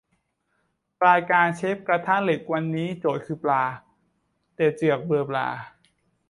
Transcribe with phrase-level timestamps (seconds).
[1.05, 3.63] รายการเชฟกระทะเหล็กวันนี้โจทย์คือปลา
[4.55, 5.47] แต่เจือกเบลอปลา